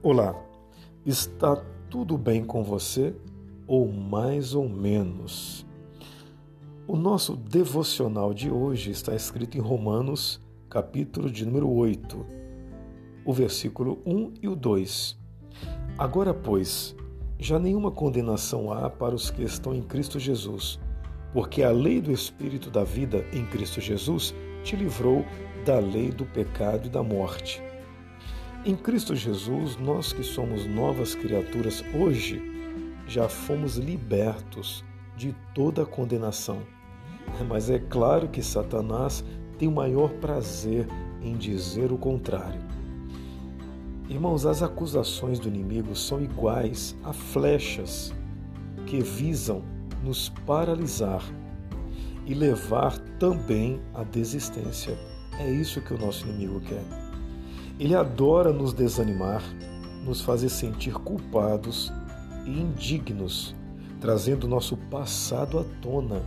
[0.00, 0.40] Olá,
[1.04, 1.56] está
[1.90, 3.16] tudo bem com você?
[3.66, 5.66] Ou mais ou menos?
[6.86, 10.40] O nosso devocional de hoje está escrito em Romanos,
[10.70, 12.24] capítulo de número 8,
[13.24, 15.18] o versículo 1 e o 2.
[15.98, 16.94] Agora, pois,
[17.36, 20.78] já nenhuma condenação há para os que estão em Cristo Jesus,
[21.32, 25.24] porque a lei do Espírito da vida em Cristo Jesus te livrou
[25.66, 27.67] da lei do pecado e da morte.
[28.68, 32.38] Em Cristo Jesus, nós que somos novas criaturas hoje,
[33.06, 34.84] já fomos libertos
[35.16, 36.58] de toda condenação.
[37.48, 39.24] Mas é claro que Satanás
[39.58, 40.86] tem o maior prazer
[41.22, 42.60] em dizer o contrário.
[44.06, 48.14] Irmãos, as acusações do inimigo são iguais a flechas
[48.84, 49.62] que visam
[50.04, 51.24] nos paralisar
[52.26, 54.94] e levar também à desistência.
[55.40, 57.07] É isso que o nosso inimigo quer.
[57.78, 59.42] Ele adora nos desanimar,
[60.04, 61.92] nos fazer sentir culpados
[62.44, 63.54] e indignos,
[64.00, 66.22] trazendo nosso passado à tona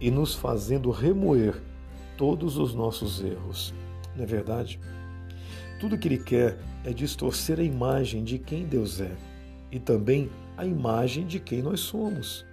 [0.00, 1.60] e nos fazendo remoer
[2.16, 3.74] todos os nossos erros.
[4.16, 4.80] Não é verdade?
[5.78, 9.14] Tudo que ele quer é distorcer a imagem de quem Deus é
[9.70, 12.46] e também a imagem de quem nós somos.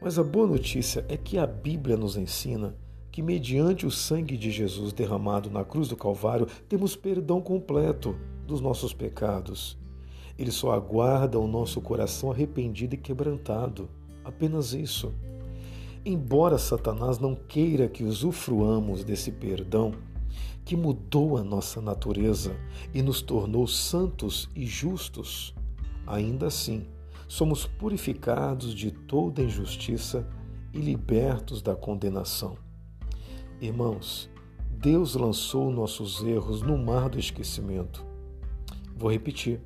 [0.00, 2.74] Mas a boa notícia é que a Bíblia nos ensina
[3.12, 8.60] que, mediante o sangue de Jesus derramado na cruz do Calvário, temos perdão completo dos
[8.62, 9.78] nossos pecados.
[10.38, 13.88] Ele só aguarda o nosso coração arrependido e quebrantado.
[14.24, 15.12] Apenas isso.
[16.04, 19.92] Embora Satanás não queira que usufruamos desse perdão,
[20.64, 22.56] que mudou a nossa natureza
[22.94, 25.54] e nos tornou santos e justos,
[26.06, 26.86] ainda assim
[27.28, 30.26] somos purificados de toda injustiça
[30.72, 32.56] e libertos da condenação.
[33.62, 34.28] Irmãos,
[34.80, 38.04] Deus lançou nossos erros no mar do esquecimento.
[38.96, 39.60] Vou repetir.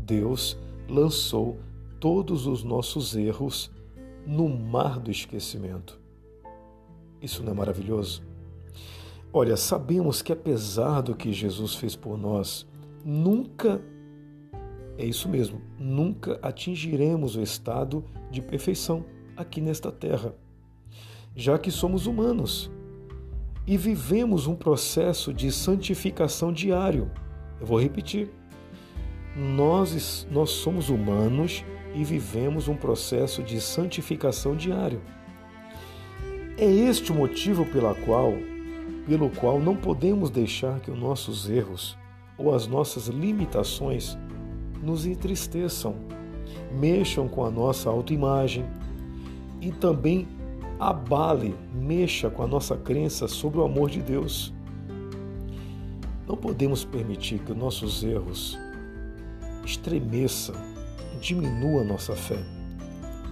[0.00, 0.54] Deus
[0.86, 1.58] lançou
[1.98, 3.70] todos os nossos erros
[4.26, 5.98] no mar do esquecimento.
[7.22, 8.22] Isso não é maravilhoso?
[9.32, 12.66] Olha, sabemos que apesar do que Jesus fez por nós,
[13.02, 13.80] nunca,
[14.98, 20.34] é isso mesmo, nunca atingiremos o estado de perfeição aqui nesta terra,
[21.34, 22.70] já que somos humanos
[23.68, 27.10] e vivemos um processo de santificação diário.
[27.60, 28.30] Eu vou repetir.
[29.36, 31.62] Nós, nós somos humanos
[31.94, 35.02] e vivemos um processo de santificação diário.
[36.56, 38.32] É este o motivo pela qual,
[39.06, 41.94] pelo qual não podemos deixar que os nossos erros
[42.38, 44.16] ou as nossas limitações
[44.82, 45.94] nos entristeçam,
[46.72, 48.64] mexam com a nossa autoimagem
[49.60, 50.26] e também
[50.78, 54.52] abale, mexa com a nossa crença sobre o amor de Deus.
[56.26, 58.58] Não podemos permitir que os nossos erros
[59.64, 60.54] estremeçam,
[61.20, 62.38] diminua a nossa fé.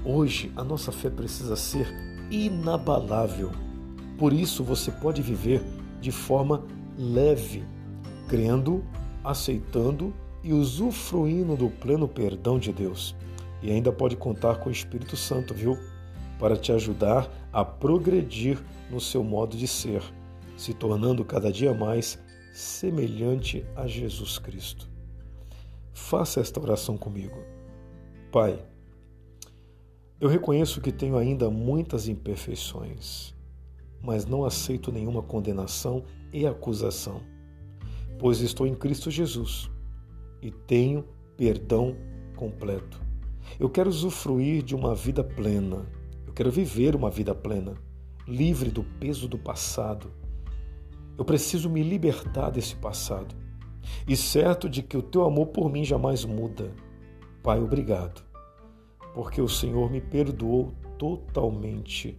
[0.05, 1.87] Hoje a nossa fé precisa ser
[2.31, 3.51] inabalável.
[4.19, 5.63] Por isso você pode viver
[6.01, 6.65] de forma
[6.99, 7.65] leve,
[8.29, 8.85] crendo,
[9.23, 13.15] aceitando e usufruindo do pleno perdão de Deus.
[13.63, 15.77] E ainda pode contar com o Espírito Santo, viu?
[16.39, 20.03] Para te ajudar a progredir no seu modo de ser,
[20.57, 22.19] se tornando cada dia mais
[22.53, 24.89] semelhante a Jesus Cristo.
[25.93, 27.37] Faça esta oração comigo.
[28.31, 28.59] Pai,
[30.21, 33.35] eu reconheço que tenho ainda muitas imperfeições,
[34.01, 37.21] mas não aceito nenhuma condenação e acusação,
[38.19, 39.71] pois estou em Cristo Jesus
[40.41, 41.05] e tenho
[41.37, 41.97] perdão
[42.35, 43.01] completo.
[43.59, 45.87] Eu quero usufruir de uma vida plena
[46.37, 47.73] quero viver uma vida plena,
[48.29, 50.13] livre do peso do passado.
[51.17, 53.35] Eu preciso me libertar desse passado
[54.07, 56.75] e certo de que o teu amor por mim jamais muda.
[57.43, 58.23] Pai, obrigado,
[59.15, 62.19] porque o Senhor me perdoou totalmente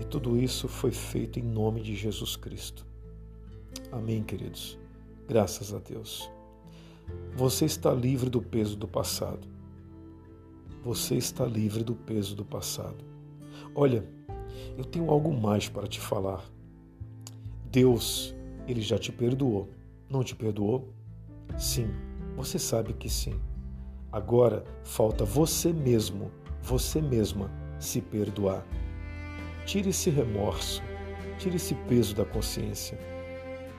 [0.00, 2.86] e tudo isso foi feito em nome de Jesus Cristo.
[3.90, 4.78] Amém, queridos.
[5.28, 6.30] Graças a Deus.
[7.36, 9.52] Você está livre do peso do passado
[10.84, 13.11] você está livre do peso do passado.
[13.74, 14.04] Olha,
[14.76, 16.44] eu tenho algo mais para te falar.
[17.70, 18.34] Deus,
[18.66, 19.68] ele já te perdoou.
[20.08, 20.92] Não te perdoou?
[21.58, 21.88] Sim,
[22.36, 23.40] você sabe que sim.
[24.10, 26.30] Agora falta você mesmo,
[26.60, 28.66] você mesma se perdoar.
[29.64, 30.82] Tire esse remorso,
[31.38, 32.98] tire esse peso da consciência.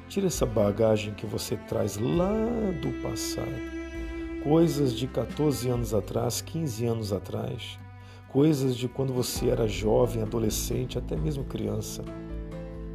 [0.09, 2.31] Tire essa bagagem que você traz lá
[2.81, 3.83] do passado
[4.43, 7.79] coisas de 14 anos atrás, 15 anos atrás,
[8.33, 12.03] coisas de quando você era jovem, adolescente, até mesmo criança,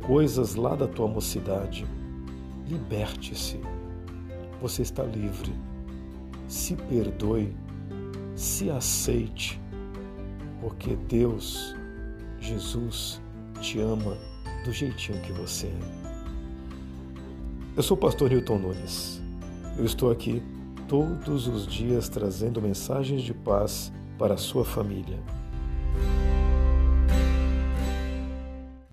[0.05, 1.87] coisas lá da tua mocidade.
[2.67, 3.61] Liberte-se.
[4.61, 5.53] Você está livre.
[6.49, 7.55] se perdoe,
[8.35, 9.61] se aceite,
[10.63, 11.77] porque Deus,
[12.41, 13.21] Jesus,
[13.61, 14.17] te ama
[14.65, 16.09] do jeitinho que você é.
[17.77, 19.23] Eu sou o pastor Newton Nunes.
[19.77, 20.43] Eu estou aqui
[20.89, 25.19] todos os dias trazendo mensagens de paz para a sua família